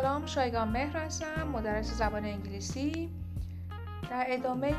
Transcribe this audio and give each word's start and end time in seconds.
سلام 0.00 0.26
شایگان 0.26 0.68
مهر 0.68 0.96
هستم 0.96 1.48
مدرس 1.48 1.98
زبان 1.98 2.24
انگلیسی. 2.24 3.10
در 4.10 4.26
ادامه 4.28 4.72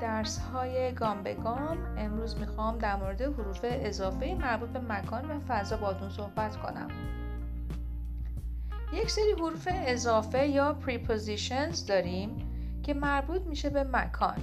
درس 0.00 0.38
های 0.38 0.92
گام 0.92 1.22
به 1.22 1.34
گام 1.34 1.78
امروز 1.98 2.36
می‌خوام 2.36 2.78
در 2.78 2.96
مورد 2.96 3.22
حروف 3.22 3.60
اضافه 3.62 4.34
مربوط 4.34 4.68
به 4.68 4.80
مکان 4.80 5.30
و 5.30 5.40
فضا 5.48 5.76
باتون 5.76 6.10
صحبت 6.10 6.56
کنم. 6.56 6.88
یک 8.92 9.10
سری 9.10 9.32
حروف 9.32 9.68
اضافه 9.72 10.46
یا 10.46 10.78
prepositions 10.86 11.86
داریم 11.88 12.36
که 12.82 12.94
مربوط 12.94 13.42
میشه 13.42 13.70
به 13.70 13.84
مکان. 13.84 14.38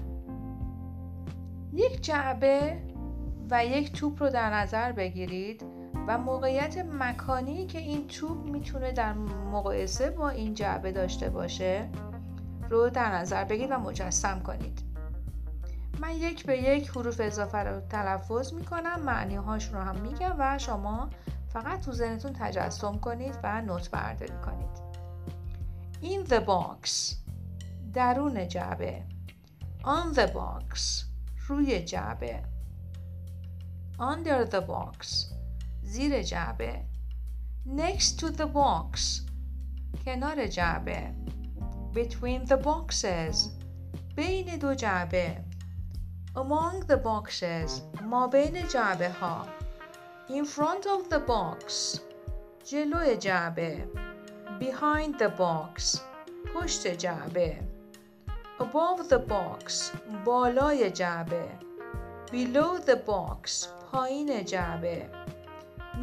یک 1.73 2.02
جعبه 2.02 2.81
و 3.49 3.66
یک 3.66 3.91
توپ 3.91 4.23
رو 4.23 4.30
در 4.30 4.54
نظر 4.54 4.91
بگیرید. 4.91 5.74
و 6.08 6.18
موقعیت 6.18 6.77
مکانی 6.77 7.66
که 7.66 7.80
این 7.80 8.08
توپ 8.08 8.46
می‌تونه 8.46 8.91
در 8.91 9.13
مقایسه 9.52 10.09
با 10.09 10.30
این 10.30 10.54
جعبه 10.54 10.91
داشته 10.91 11.30
باشه 11.30 11.90
رو 12.70 12.90
در 12.90 13.16
نظر 13.16 13.44
بگیرید 13.44 13.72
و 13.72 13.80
مجسم 13.80 14.40
کنید. 14.40 14.82
من 15.99 16.12
یک 16.12 16.46
به 16.46 16.58
یک 16.58 16.90
حروف 16.90 17.22
اضافه 17.23 17.58
رو 17.58 17.82
تلفظ 17.82 18.54
می‌کنم 18.54 18.99
معنی 18.99 19.36
هاش 19.36 19.73
رو 19.73 19.80
هم 19.80 19.96
میگم 19.96 20.36
و 20.40 20.58
شما 20.58 21.10
فقط 21.48 21.82
تو 21.82 21.91
ذهنتون 21.91 22.34
تجسم 22.34 22.98
کنید 22.98 23.40
و 23.44 23.62
نوت 23.62 23.91
برداری 23.91 24.34
کنید 24.46 24.85
In 26.02 26.30
the 26.30 26.40
box 26.40 27.16
درون 27.94 28.48
جعبه. 28.48 29.04
On 29.84 30.16
the 30.16 30.27
box 30.27 31.04
روی 31.48 31.84
جعبه. 31.84 32.44
Under 33.99 34.46
the 34.52 34.62
box 34.62 35.34
زیر 35.95 36.23
جعبه 36.23 36.84
Next 37.66 38.18
to 38.21 38.30
the 38.30 38.46
box 38.46 39.23
کنار 40.04 40.46
جعبه 40.46 41.15
Between 41.95 42.45
the 42.46 42.57
boxes 42.57 43.49
بین 44.16 44.59
دو 44.59 44.74
جعبه 44.74 45.45
Among 46.37 46.87
the 46.87 46.96
boxes 46.96 47.82
ما 48.02 48.26
بین 48.26 48.68
جعبه 48.68 49.09
ها 49.09 49.46
In 50.29 50.45
front 50.45 50.87
of 50.87 51.09
the 51.10 51.18
box 51.18 51.99
جلو 52.71 53.15
جعبه 53.15 53.87
Behind 54.60 55.18
the 55.18 55.30
box 55.38 56.01
پشت 56.54 56.87
جعبه 56.87 57.59
Above 58.60 59.09
the 59.09 59.18
box 59.18 59.96
بالای 60.24 60.90
جعبه 60.90 61.49
Below 62.32 62.79
the 62.79 62.96
box 62.96 63.66
پایین 63.93 64.44
جعبه 64.44 65.10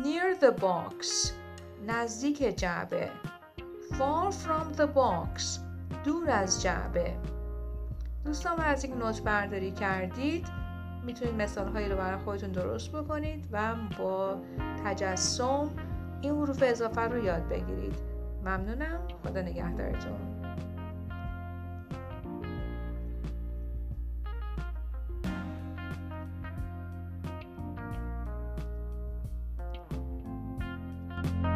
Near 0.01 0.35
the 0.41 0.61
box. 0.61 1.31
نزدیک 1.87 2.57
جعبه. 2.57 3.11
Far 3.91 4.33
from 4.33 4.77
the 4.77 4.87
box. 4.95 5.59
دور 6.05 6.31
از 6.31 6.63
جعبه. 6.63 7.17
دوستان 8.25 8.61
از 8.61 8.85
یک 8.85 8.97
نوت 8.97 9.23
برداری 9.23 9.71
کردید 9.73 10.47
می‌تونید 11.05 11.35
مثال 11.35 11.69
هایی 11.69 11.89
رو 11.89 11.97
برای 11.97 12.19
خودتون 12.25 12.53
درست 12.53 12.93
بکنید 12.93 13.49
و 13.53 13.75
با 13.99 14.41
تجسم 14.85 15.71
این 16.21 16.33
حروف 16.33 16.63
اضافه 16.67 17.01
رو 17.01 17.25
یاد 17.25 17.49
بگیرید. 17.49 17.95
ممنونم. 18.45 19.09
خدا 19.25 19.41
نگهدارتون. 19.41 20.19
Bye. 31.23 31.52